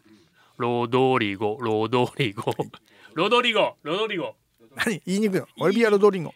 [0.62, 1.58] ロドリゴ。
[1.60, 2.54] ロドリゴ。
[3.16, 3.78] ロドリゴ。
[3.82, 4.36] ロドリゴ。
[4.76, 5.02] 何？
[5.08, 5.48] 言いにくいの？
[5.60, 6.32] オリビア・ロドリゴ。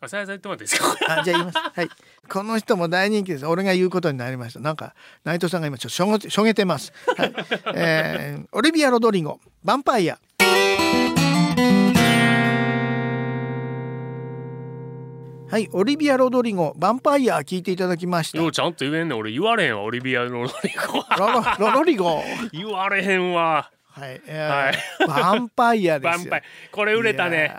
[0.00, 1.20] あさやさん言ってもらっていいですか？
[1.20, 1.58] あじゃあ言います。
[1.58, 1.88] はい。
[2.28, 3.46] この人も大人気です。
[3.46, 4.58] 俺が言うことになりました。
[4.58, 6.92] なんか内藤さんが今ちょっとしょげしょげてます。
[7.16, 7.32] はい、
[7.76, 9.38] えー、オリビア・ロドリゴ。
[9.64, 10.18] ヴァンパイア
[15.52, 18.38] はい、オリビア・ロドリゴ、ヴァンパイア聞いていただきました。
[18.38, 21.04] ようちゃんと言えんね俺言われへんわ、オリビア・ロドリゴ。
[21.18, 22.22] ロロロリゴ。
[22.52, 23.70] 言われへんわ。
[23.84, 26.34] はい、えー、はい、 ヴァンパイアですよ。
[26.70, 27.54] これ売れたね。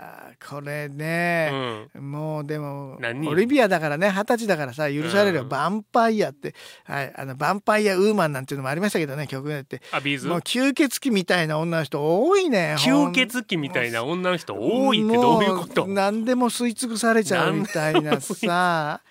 [0.46, 6.54] これね、うん、もうでもオリビアだからね二十歳だからさ許されるよ、うん、ヴァンパイアって、
[6.84, 9.80] はい、あのヴァンパイアウーマンなんていうのもありましたけどね曲でって。
[9.90, 10.28] あビーズ？
[10.28, 15.86] もう吸血鬼みたいな女の人多いね吸血鬼みたいな女の人多いってどういうこと？
[15.86, 19.00] 何でも吸い尽くされちゃうみたいなさ。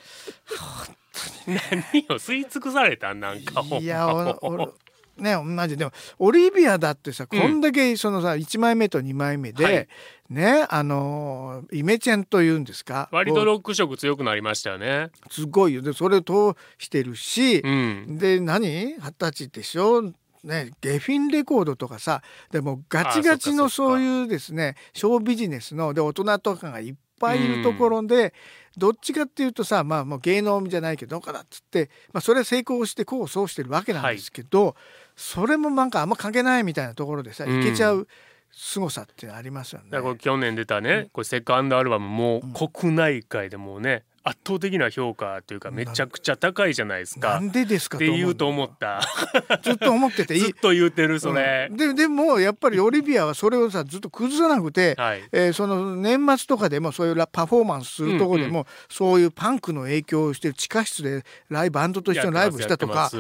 [1.45, 1.59] 何
[2.09, 3.13] を吸い尽くされた？
[3.13, 4.07] なんかいや
[5.17, 5.77] ね同じ。
[5.77, 9.87] でもオリビアだってさ、こんだけそのさ1枚目と2枚目で、はい、
[10.29, 15.11] ねあのイメチェンというんですか割とロック色強くなりましたよね。
[15.29, 15.81] すごいよ。
[15.81, 18.95] でそれを通してるし、うん、で何？
[18.97, 20.13] 二十歳でしょ？
[20.43, 22.21] ね、ゲフィンレコードとかさ
[22.51, 28.33] でもガチガチのそういうですねショービジネスので大人とかがいっぱいいるところで、
[28.75, 34.73] どっちかっていうとさまあもう芸能じゃないけどどうかなっつって、まあ、それは成功して功を奏してるわけなんですけど、はい、
[35.15, 38.07] それもなんかあんま関係ないみたいなところでさ、いけちゃう。
[38.55, 39.87] 凄さってありますよね。
[39.89, 47.31] だから去年出たね、これセカンドアルバムも国内外でもね、圧倒的な評価というかめちゃくちゃ高いじゃないですか。
[47.31, 49.01] なんでですかって言うと思った。
[49.61, 50.35] ずっと思ってて。
[50.39, 51.67] ずっと言うてるそれ。
[51.69, 63.11] うん、ででもやっぱりオリビアはそれをさずっと崩さなくて、はい、えー、その年末とかでもそういうパフォーマンスするとこでも、うんうん、そういうパンクの影響をしてる地下室でライブバンドとしてのライブしたとか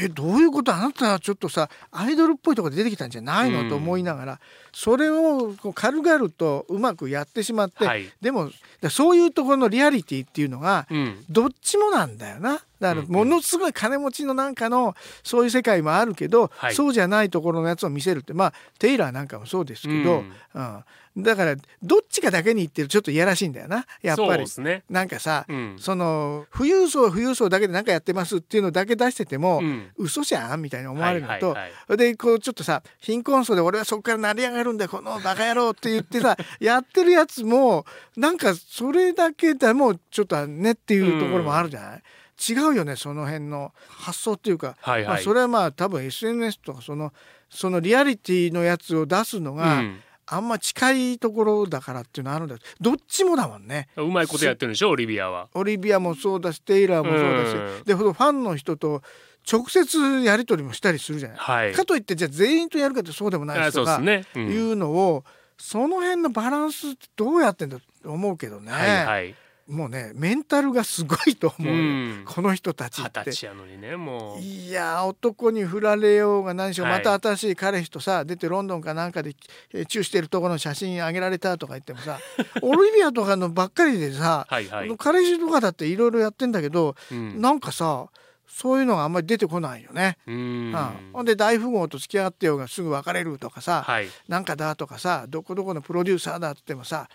[0.00, 0.74] えどういうこと？
[0.74, 4.40] あなたはちょっとさアイドルっぽいところで出てきたんじゃないの、うん、と思いながら
[4.72, 8.50] それをこう軽々とうまくやってしまって、はい、でも
[8.90, 10.86] そういうところのリアリティっていうのが、
[11.30, 12.62] どっちもなんだよな。
[12.80, 18.34] だからものすごい金持ちのなんかのそういう世界もあるけど、はい、そうじゃないところのやつを見せるって。
[18.34, 20.84] まあテイラーなんかもそうですけど、うん、うん
[21.16, 23.86] だからどっちかだけに言ってるちょっといやらしいんだよな。
[24.02, 31.56] やっぱり、ね、なんかさ、うん、その富裕層富裕層だけで何かやってますっていうのだけ出してても、うん、嘘じゃんみたいに思われるのと、
[31.96, 42.02] でこうちょっとさ貧困層で俺はそこから成り上がるんだこのバカ野郎って言ってさ やってるやつもなんかそれだけでもちょっとねっていうところもあるじゃない、うん
[42.36, 47.12] 違うよねその辺の発想っていうか、はいはい、まあ、それはまあ多分 SNS とかその
[47.48, 52.56] そのリアリティのやつを出すのが、うんあんま近いところだからっていうのあるんだ。
[52.80, 53.88] どっちもだもんね。
[53.96, 55.48] うまいことやってるんでしょオリビアは。
[55.54, 57.84] オリビアもそうだしテイラーもそうだし。
[57.84, 59.02] でファンの人と
[59.50, 65.24] 直接やり取りもしたりするじゃない、はい、かといってじゃあ全員とやるかってそうでもないしとかいうのを
[65.58, 69.34] その辺のバランスってどうやってんだと思うけどね、はいはい
[69.68, 72.24] もうねメンタルがすごいと思うよ、うん。
[72.26, 73.24] この人たち二って。
[73.24, 73.32] 十。
[73.32, 74.40] 歳やのにねもう。
[74.40, 76.98] いや男に振られようが何しよう、はい。
[76.98, 79.34] また新しい彼氏とさ出てロンドンかなんかで
[79.72, 82.18] えーチューしてるところの写真あげられたとか言ってもさ
[82.62, 87.40] オリビアとかのばっかりでさ、はいはい、彼氏とかだっていろいろやってんだけど、うん。
[87.40, 88.08] なんかさ
[88.46, 90.16] そういうのがあんまり出てこないよね。
[90.26, 90.34] うん。
[90.34, 90.38] う
[90.70, 91.10] ん。
[91.12, 94.06] ほんで大富豪と付き合ってようがすぐ別れるとかさ、はい。
[94.28, 97.08] なんかだとかさどこどこのプロデューサーだって言ってもさ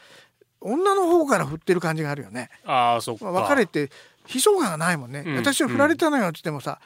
[0.62, 2.50] 女の方から振ってる感じがあるよね。
[2.66, 3.26] ああそっか。
[3.32, 3.90] まあ別れて
[4.34, 5.36] 悲壮感がないもんね、うん。
[5.38, 6.80] 私は振られたのよって言ってもさ、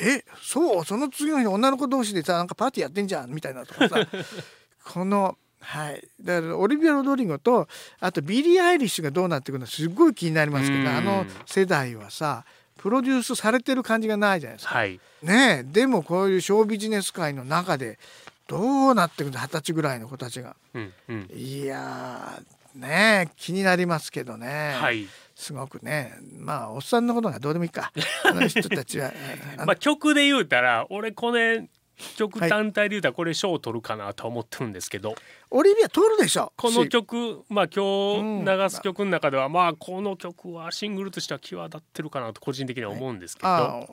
[0.00, 0.84] えそう？
[0.84, 3.96] その次の日女の子同士でさなんかパーティーやってんじゃんみたいなとかさ。
[4.84, 6.08] このはい。
[6.20, 7.66] だからオリビア・ロドリゴと
[7.98, 10.84] あとビリー・アイリッシュがどうなっていくのすごい気になりますけうん。
[10.84, 12.44] どあの世代はさ
[12.78, 14.74] プロデュースされてる感じがないじゃないですか。
[14.76, 15.00] はい。
[15.22, 15.64] ねえ。
[15.64, 17.98] でもこういうショービジネス界の中で
[18.46, 19.40] どうなっていくの？
[19.40, 20.54] 二十歳ぐらいの子たちが。
[20.74, 21.30] うんうん。
[21.34, 24.74] いやーねえ気になりますけどね。
[24.76, 25.06] はい。
[25.34, 26.14] すごくね。
[26.38, 27.92] まあおっさんのことがどうでもいいか。
[28.24, 29.12] あの人たちは。
[29.56, 31.68] あ のまあ曲で言うたら俺これ
[32.16, 32.50] 曲はい。
[32.50, 35.14] 単体で言うたらこれ賞を取るかなとは思ってるんですけど、
[35.50, 36.52] オリビア通るでしょ。
[36.56, 36.88] このし。
[36.90, 37.84] 曲まあ今
[38.20, 38.44] うん。
[38.44, 43.86] 日流す曲の中ではまあこの曲はシングルとしては際立ってるかなと個人的には思うんですけど、ああ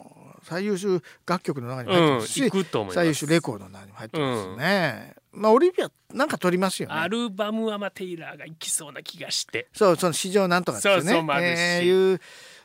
[0.44, 2.96] 最優秀楽曲の中にもうん入ってますし、いくと思います。
[2.96, 6.96] 最優秀レコードの中にも入ってますね、まあオリビアなんか取りますよね。
[6.96, 12.22] アルバムはまあテイラーがいきそうな気がしてそうその市場なんとかですよねそうそうえーいう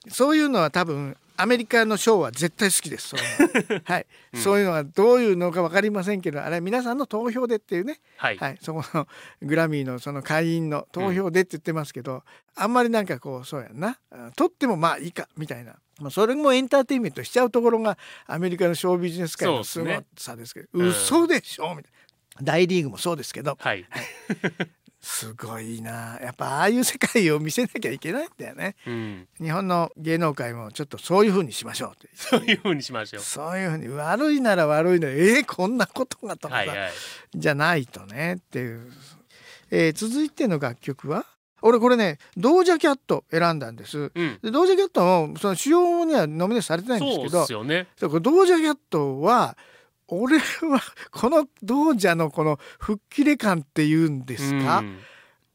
[0.09, 3.23] そういうのは多分アメリカのショーは絶対好きですそうい
[3.63, 3.99] うのは。
[4.01, 8.01] い、そういうのがどういうのか分かりませんけどあれは皆さんの投票でっていうね。
[8.17, 9.07] はい、はい、そこの
[9.43, 12.25] グラミーのその会員の投票でって言ってますけど、
[12.57, 13.99] あんまりなんかこうそうやんな。
[14.11, 17.97] あ取ってもまあいいかみたいな、まあ、それもエンターテインメントしちゃうところが
[18.27, 20.69] アメリカのショービジネス界のすごさですけど。
[20.73, 20.89] うん。
[20.89, 21.99] 嘘でしょみたいな。
[22.43, 23.57] 大リーグもそうですけど。
[23.61, 23.87] はい、
[25.01, 26.19] すごいな。
[26.21, 28.75] やっぱああいう世界を見せなきゃいけないんだよね。
[28.87, 32.09] うん、日本の芸能界もちょっとそういう風にしましょうって。
[32.15, 33.23] そういう風にしましょう。
[33.23, 33.89] そういう風に。
[33.89, 35.09] 悪いなら悪いの。
[35.09, 36.91] えー、こんなことがとかさ、はいはい、
[37.35, 38.35] じゃないとね。
[38.35, 38.93] っていう、
[39.71, 41.25] えー続いての楽曲は？
[41.61, 43.99] 俺これねドージャキャット選んだんです。
[43.99, 47.89] うん、でドージャキャットもその主要にはノミネートされてないんですそうけどですよね。
[48.01, 49.57] ドージャキャットは
[50.09, 54.79] 俺はこのドージャのこの吹っ切れ感っていうんですか、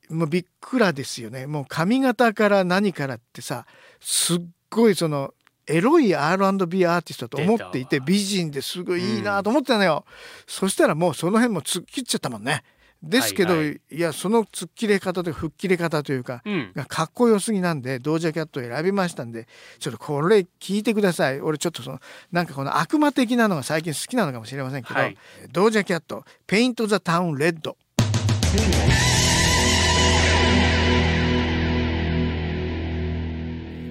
[0.10, 0.18] うん。
[0.18, 1.48] もうびっくらですよね。
[1.48, 3.66] もう髪型から何からってさ
[4.00, 5.34] すっごいその
[5.66, 10.06] エロい R&B アーティストと思っていて美人ですごいいいなと思ってたのよ、
[10.46, 12.64] そしたらもうその辺も突っ切っちゃったもんね
[13.04, 14.00] ですけど、はいはい。
[14.00, 19.48] やその突っ切れ方というか吹っ切れ方というかうん、がかっこよすぎなんでドージャキャットを選びましたんで
[19.80, 21.42] ちょっとこれ聞いてください。
[21.42, 22.00] 俺ちょっとその
[22.32, 25.18] なんかこの悪魔的なのが最近好きなのかもしれませんけど、はい。
[25.52, 27.78] ドージャキャット「ペイント・ザ・タウン・レッド」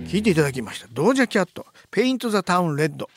[0.09, 0.89] 聞いていただきました。
[0.93, 3.09] ドージャキャット「ペイント・ザ・タウン・レッド」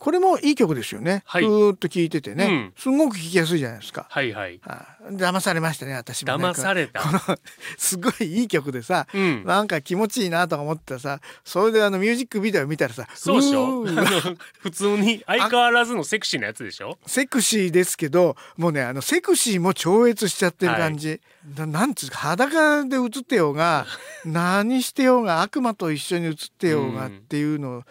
[0.00, 1.44] これもいい曲ですよね、はい。
[1.44, 2.72] ずーっと聞いててね、うん。
[2.76, 4.58] すごく聞きやすいじゃないですか、はいはい。
[4.64, 6.44] あ騙されましたね私もね。
[6.44, 7.02] 騙された。
[7.76, 9.44] すごいいい曲でさ、うん。
[9.44, 13.84] なんか気持ちいいなとか思ってたさそれであのミュージックビデオ見たらさそうでしょ？
[14.60, 16.98] 普通に相変わらずのセクシーなやつでしょ？
[17.06, 21.20] セクシーですけどもうねあのセクシーも超越しちゃってる感じ、
[21.56, 23.86] ななんつうか裸で映ってようが
[24.24, 27.84] 何してようが悪魔と一緒に映ってようがっていうの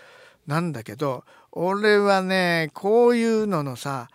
[0.48, 4.08] なんだけど、俺はねこういうののさ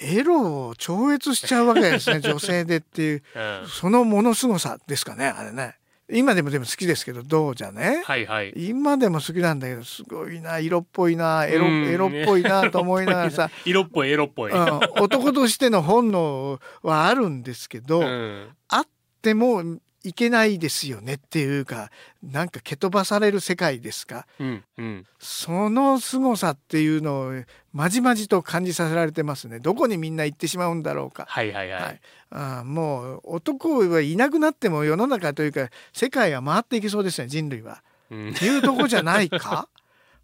[0.00, 3.68] エロを超越しちゃうわけですね 女性でっていううん。
[3.68, 5.74] そのものすごさですかねあれね。
[6.10, 8.02] 今でもでも好きですけどどうじゃね？
[8.04, 8.52] はいはい。
[8.56, 11.84] 今でも好きなんだけどすごいな色っぽいなエロうん。
[11.86, 13.50] エロっぽいなと思いながらさ。
[13.66, 18.48] 色っぽい色っぽい、うん、男としての本能はあるんですけど、うん。
[18.68, 18.86] あっ
[19.20, 19.62] ても
[20.04, 21.90] いけないですよねっていうか
[22.22, 24.26] なんか蹴飛ばされる世界ですか？
[24.38, 25.06] うんうん。
[25.18, 29.58] その凄さっていうのをまじまじと感じさせられてますね。
[29.58, 31.26] どこにみんな行ってしまうんだろうか。
[31.28, 37.82] はいはいはい、はい、ああもう男はいなくなっても世の中というか世界は回っていけそうですね人類は。
[38.10, 38.30] うん。
[38.30, 39.68] っていうとこじゃないか？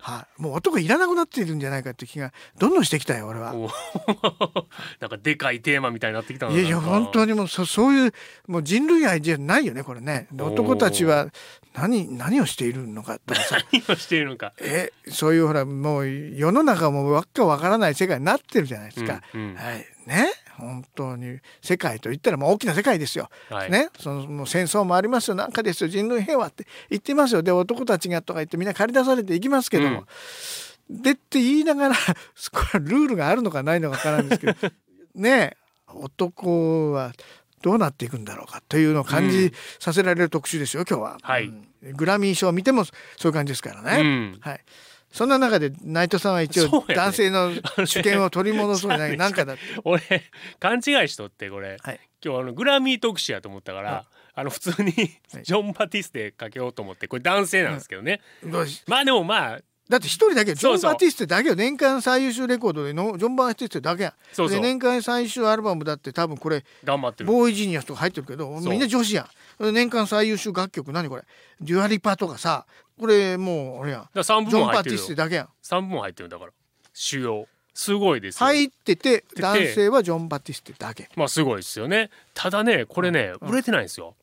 [0.05, 3.55] はい、もう男いらなくなっているんじゃないかって気がどんどんしてきたよ俺は。
[3.55, 3.71] お
[5.01, 8.13] なんかでかいテーマみたいになってきたいやいや本当ににもうそそういう
[8.47, 10.29] もう人類愛じゃないよねこれね。
[10.37, 11.29] 男たちは
[11.75, 13.59] 何何をしているのかとかさ。
[13.73, 14.53] 何をしているのか。
[14.61, 19.23] えそういうほらもう世の中もわっかわからない世界になってるじゃないですか。
[19.35, 19.55] うんうん。
[19.57, 19.87] はい。
[20.07, 23.29] ね本当に世界といったらもう大きな世界ですよ。
[23.51, 23.71] はい。
[23.71, 25.35] ね、そのもう戦争もありますよ。
[25.35, 25.89] なんかですよ。
[25.89, 27.43] 人類平和って言ってますよ。
[27.43, 30.05] で男たちがとか言ってみんな駆り出されていきますけども、
[30.89, 31.95] でって言いながら
[32.53, 34.55] これはルールがあるのかないのかわからんですけど。
[35.15, 35.57] ね。
[35.97, 37.13] 男は
[37.63, 41.45] どうなっていくんだろうかというのを感じさせられる特集ですよ今日は、はい。
[41.45, 41.93] うん。
[41.93, 42.93] グラミー賞を見てもそ
[43.25, 44.39] ういう感じですからね、うん。
[44.41, 44.61] はい
[45.15, 47.53] そんな中で内藤さんは一応男性の
[47.87, 49.63] 主権を取り戻そうじゃないなんかだって。
[49.85, 50.03] 俺
[50.59, 52.01] 勘違いしとってこれ、はい。
[52.23, 54.05] 今日あのグラミー特集やと思ったから、はい。
[54.35, 58.21] あの普通にジョン・バティステかけようと思ってこれ男性なんですけどね、
[58.89, 64.09] まあでもまあだって一人だけジョン・バティステだけよ年間最優秀レコードでのジョン・バティステだけや。
[64.09, 64.49] んそう。
[64.51, 67.31] 年間最優秀アルバムだって多分これ頑張ってる。
[67.31, 69.27] ボーイジニアスとか入ってるけどみんな女子やん
[69.59, 71.23] 年間最優秀楽曲何これ？
[71.61, 72.67] デュアリパとかさ
[72.99, 74.01] これもうあれやん。
[74.03, 75.03] だから3部ジョン・入ってるよ。
[75.03, 75.49] ステだけやん。
[75.63, 76.53] 3部門入ってるんだから。
[76.93, 77.47] 主要。
[77.77, 81.09] すごいですよ、入ってて男性はジョン・バティステだけ。
[81.17, 82.11] まあすごいですよね。
[82.33, 84.15] ただねこれね売れてないんですよ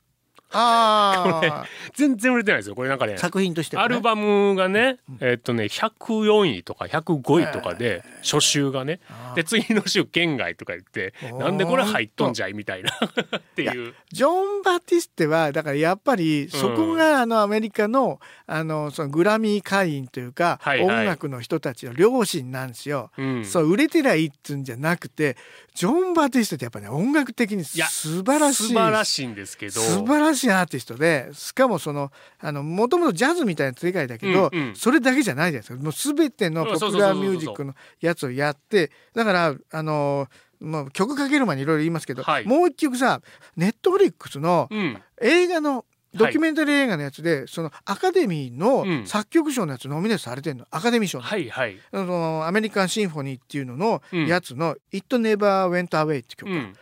[0.53, 3.85] あ全然売れてないですよこれなんかねあ作品としてはね。
[3.85, 9.35] アルバムがね、えっとね104位とか105位とかで初週がねあー。
[9.35, 12.91] で次の週県外とか言ってなんでこれ入っとんじゃいみたいな
[13.37, 13.93] っていう。
[14.11, 20.99] ジョン・バティステはだからやっぱりそこがあのアメリカのあのそのグラミー会員というかはいはい。
[20.99, 23.11] 音楽の人たちの両親なんですよ。
[23.17, 23.45] うん。
[23.45, 25.37] そう売れてりゃいいっつうんじゃなくて
[25.73, 28.63] ジョン・バティステってやっぱね音楽的に素晴らしい。
[28.67, 29.79] 素晴らしいんですけど。
[29.79, 34.75] 素晴らしいアーティストでしかもそのあのもともとジャズみたいな世界だけど、うんうん。
[34.75, 35.81] それだけじゃないじゃないですか。
[35.81, 40.27] もう全てのポピュラーミュージックのやつをやってだからあの
[40.59, 42.45] まあ、曲かける前にいろいろ言いますけど、はい。
[42.45, 43.21] もう一曲さ
[43.55, 45.01] ネットフリックスのうん。
[45.21, 49.07] 映画のドキュメンタリー映画のやつで、そのアカデミーのうん。
[49.07, 50.65] 作曲賞のやつノミネートされてるの。
[50.71, 51.77] アカデミー賞の,、はいはい。
[51.91, 54.27] あのアメリカンシンフォニーっていうののうん。
[54.27, 56.73] やつの「It Never Went Away」って曲、っうん。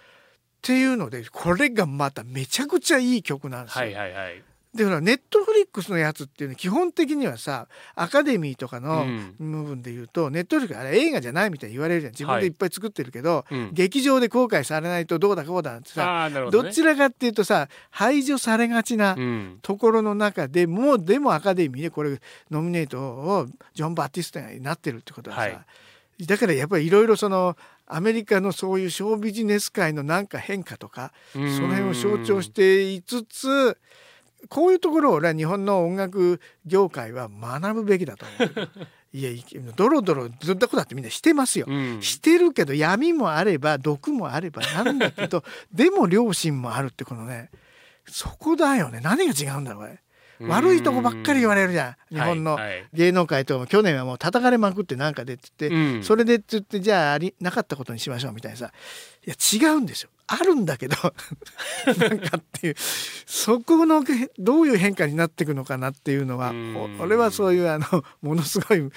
[0.61, 3.85] ていうのでこれがまためちゃくちゃいい曲なんですよ。
[3.85, 4.43] はいはいはい
[4.79, 9.35] でほらネットフリックスのやつっていうのは基本的にはさアカデミーとかうのん。
[9.39, 12.13] 部分で言うと、ネットフリックスあれ映画じゃないみたいに言われるじゃん。
[12.13, 13.69] 自分でいっぱい作ってるけど、うん。
[13.73, 16.51] 劇場で公開されないとどうだこうだってさどね。
[16.51, 19.59] どちらかっていうとさ排除されがちなうん。
[19.61, 26.25] ところの中でもうでもアカデミーでこれノミネートをジョン・バティスタになってるってことはさ、はい。
[26.25, 27.55] だからやっぱりいろいろその
[27.87, 33.77] アメリカのそういうショービジネス界のなんか変化とかその辺を象徴していつつ
[34.47, 38.69] こういうところを俺は日本の音楽業界は学ぶべきだと思う。
[39.11, 39.43] いやい
[39.75, 41.65] ドロドロどんなことだってみんなしてますよ。
[41.67, 42.01] うん。
[42.01, 47.49] してるけど闇もあれば毒もあればなんだけどでも良心もあるってこのね
[48.07, 49.01] そこだよね。
[49.01, 49.99] 何が違うんだろうこれ。
[50.47, 52.15] 悪いとこばっかり言われるじゃん。
[52.15, 52.57] 日本の
[52.93, 56.03] 芸能界とかも去年はもう叩かれまくってなんかでっつって、うん。
[56.03, 58.71] それでっつってじゃあありなかったことにしましょうみたいなさ。
[59.25, 60.95] いや違うんですよあるんだけど
[61.97, 66.53] なんかっていうそこのけどういう変化になっていくのかなっていうのは
[66.99, 68.91] 俺はそういうあのものすごい、うん、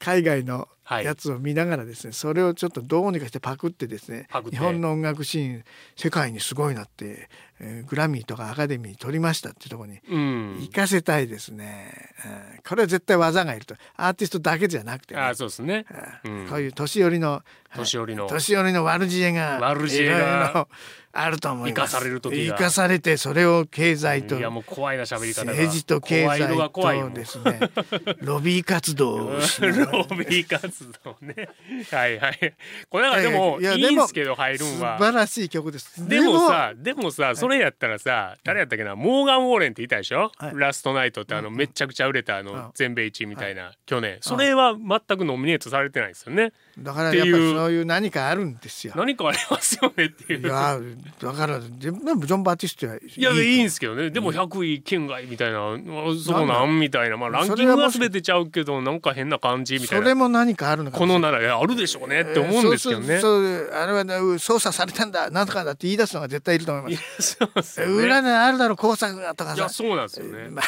[0.00, 1.04] 海外のはい。
[1.04, 7.28] やつを見ながらですね、それをちょっとどうにかしてパクってですね日本の音楽シーン世界にすごいなって、
[7.60, 10.56] えーグラミーとかアカデミー取りましたってところにうん。
[10.62, 11.92] 行かせたいですね、
[12.24, 13.76] うんこれは絶対技がいると。
[13.96, 15.86] アーティストだけじゃなくてね、あーそうですね。
[16.24, 16.48] うんうん。
[16.48, 17.42] こういう年寄りの
[17.76, 18.26] 年寄りの。
[18.26, 20.66] 年寄りの悪知恵が悪知恵が
[21.12, 21.90] あると思います。
[21.90, 22.56] 生かされる時が。
[22.56, 25.52] 生かされてそれを経済といやもう怖いな喋り方が。
[25.52, 27.12] 政治と経済が怖いもん。
[27.12, 27.60] とですね。
[28.22, 31.48] ロビー活動ロビー活動ね。
[31.90, 32.54] はいはい。
[32.88, 36.08] これなんかでもいいんすけど入るん素は晴らしい曲です。
[36.08, 38.94] でもさでもさそれやったらさ誰やったっけな？
[38.94, 40.30] モーガン・ウォーレンっていたでしょ？
[40.38, 40.52] はい。
[40.54, 42.46] ラストナイトってあのめちゃくちゃ売れたあうん。
[42.46, 44.18] の全米一位みたいな去年。
[44.20, 46.52] それは全くノミネートされてないですよね。
[46.78, 48.92] だからやっぱりそういう何かあるんですよ。
[48.96, 50.40] 何かありますよねっていう。
[50.40, 50.78] いや
[51.20, 54.10] だからでもジョン・バティストはいいやいいんいですけどね。
[54.10, 55.76] でも100位圏外みたいなあ
[56.22, 57.16] そうなんみたいな。
[57.16, 60.06] まあランキングは全てちゃうけどなんか変な感じみたそいな。
[60.08, 63.18] れも何かあるのかこのならあるでしょうねって思うんですけどね。
[63.20, 63.76] そうそうそう。
[63.76, 67.92] あれはね操作されたんだなんとかだって言い出すのが絶対いると思いまいやすそうですよね。
[67.92, 69.56] 裏にあるだろう工作がとかさ。
[69.56, 70.48] いやそうなんですよね。
[70.52, 70.64] まあ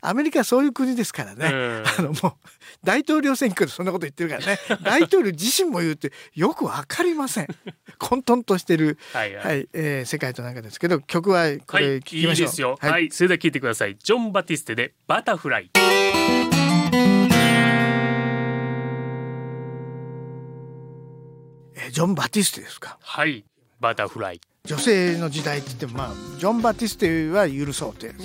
[0.00, 2.32] アメリカはそういう国ですからね、うんあのもう
[2.84, 7.48] 大統領選挙でそんなこと言ってるからね 大統領自身も言うってよくわかりません
[7.98, 12.78] 混沌としてる、はいはいはいえー世界となんかですけど曲はこれ聞きましょう、ですよ。
[12.80, 13.96] はい、それでは聞いてください。
[13.96, 15.70] ジョン・バティステでバタフライ。
[21.74, 22.98] えージョン・バティステですか？
[23.00, 23.44] はい、
[23.80, 24.40] バタフライ。
[24.66, 28.08] 女性の時代って言ってもまあジョン・バティステは許そうって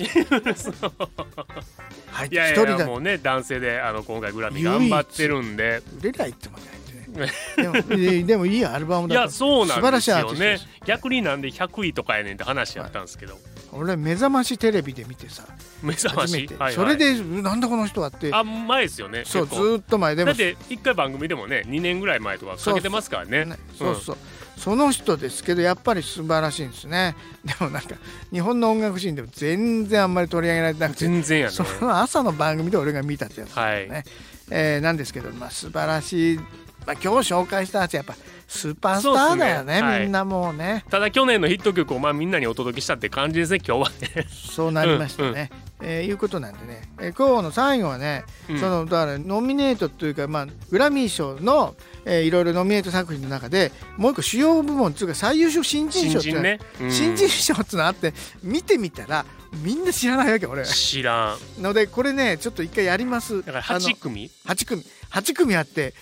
[2.10, 5.82] はいいやいやもうね男性であの今回グラミー頑張ってるんで。
[6.00, 7.32] 売れりゃいいってもんじゃないってね。
[7.56, 9.22] でもえでもいいアルバムいだと。
[9.22, 10.50] やそう素晴なんですらしいアーティストよ。
[10.50, 10.60] ね。
[10.86, 13.38] 逆になんで100位とかやねんって話やったんですけど。
[13.72, 15.44] 俺目覚ましテレビで見てさ。
[15.82, 16.26] 目覚ま。
[16.26, 16.46] し？
[16.48, 16.74] はいはい。
[16.74, 18.30] それでなんだこの人はって。
[18.32, 19.24] あ前ですよね。
[19.24, 20.14] そうずっと前。
[20.14, 23.44] でもだって一回番組でもね2年ぐらい前とかかけてますからね。
[23.44, 24.16] ねそうそう、
[24.56, 27.16] その人ですけどやっぱり素晴らしいんですね。
[27.44, 27.96] でもなんか
[28.30, 31.52] 日本の音楽シーンでも全然あんまり取り上げられてなくて全然やね。
[31.52, 34.04] その朝の番組で俺が見たってやつはい、ね、
[34.50, 38.14] えーなんですけど、まあ、素晴らしい、まあ、今日紹介したやつやっぱ
[38.52, 39.82] スーパースターだよねね。
[39.82, 40.02] はい。
[40.02, 40.84] みんなもうね。
[40.90, 43.90] ただ去年のヒット曲をまあみんなにお届けしたって感じですね今日は。
[44.00, 45.50] ね、そうなりましたね。
[45.80, 48.58] えーいうことなんでね、えー今日の最後はね、うん。
[48.60, 51.74] そのだからノミネートというか、まあ、グラミー賞の、
[52.04, 56.90] えーいろいろノミネート作品の中でもう一個主要部門っていうか最優秀新人賞っていうの新人ね、うん。
[56.92, 59.24] 新人賞っていうのあって見てみたら
[59.62, 60.64] みんな知らないわけ俺。
[60.64, 61.62] 知らん。
[61.62, 63.44] のでこれねちょっと一回やります。
[63.44, 64.30] だからあの8組。
[64.46, 65.94] 8組8組あって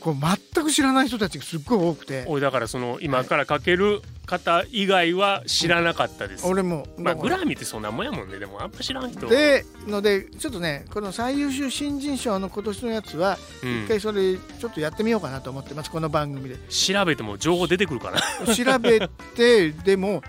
[0.00, 2.24] こう全く知らない人たちがすっごい多くて。
[2.26, 9.26] おいだからその今からかける方以外は知らなかったです、俺もまあグラミーってそんなもんやもんねでもあんま知らん人。
[9.26, 13.84] でのでちょっとねこの最優秀新人賞の今年のやつはうん。
[13.84, 16.56] 一回それちょっとやってみようかなと思ってますこの番組で。
[16.68, 20.22] 調べても情報出てくるかな調べてでも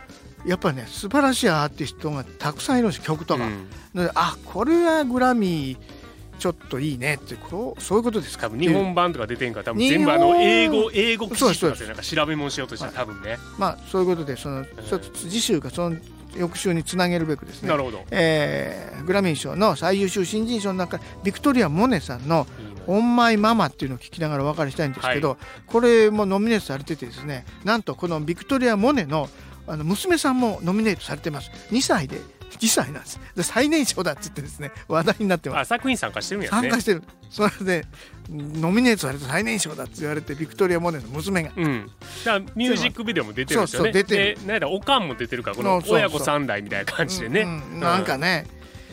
[0.46, 3.68] やっぱりね素晴らしいアーティストがたくさんいるんです曲とか、うん。
[3.94, 5.99] なのであこれはグラミー
[6.40, 8.48] ちょっといいねってこうそういうことですか？
[8.48, 13.38] 多分日本版とか出てんから多分全部あの英語英語記事とかでなんか調べ物しようとしたら多分ね。
[13.58, 15.98] まあそういうことでそのちょっと次週かその
[16.38, 17.70] 翌週につなげるべくですね。
[17.70, 18.04] なるほど。
[18.12, 25.38] えーグラミー賞の最優秀新人賞の中ビクトリア・モネさんのいいね「オンマイママ」っていうのを聞きながらお別れしたいんですけど、
[25.68, 29.30] これもノミネートされててですねなんとこのビクトリア・モネの
[29.68, 31.50] あの娘さんもノミネートされてます。
[31.72, 32.18] 2歳で
[32.58, 33.20] 2歳なんです。
[33.36, 35.60] で最年少だっつってですね話題になってます。
[35.62, 36.62] あ作品参加してるんやね。
[36.62, 37.04] 参加してる。
[37.30, 37.86] それで
[38.30, 41.52] ノミネートされた最年少だって言われてビクトリア・モネの娘が。
[41.56, 41.92] うん、
[42.26, 43.92] だミュージックビデオも出てるんですよね。
[43.94, 44.36] そうそう出てる。
[44.36, 47.42] で、なんやらおかんも出てるから、この親子三代みたいな感じでね。
[47.42, 48.46] うんうんなんかね、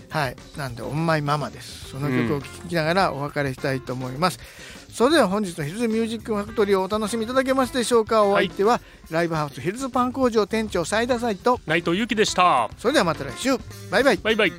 [0.09, 0.37] はい。
[0.57, 1.91] なんで「オンマイママ」です。
[1.91, 4.39] その曲を聴きながらお別れしたいと思います、
[4.97, 8.25] それでは本日のヒルズミュージックファクトリーをお楽しみいただけますでしょうか。
[8.25, 8.81] お相手は、
[9.11, 11.61] ライブハウスヒルズパン工場店長斉田斎と。
[11.67, 12.71] 内藤由紀でした。
[12.79, 13.59] それではまた来週。
[13.91, 14.17] バイバイ。
[14.17, 14.53] バイバイ。